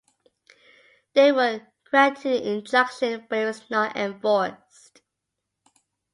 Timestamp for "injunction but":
2.57-3.37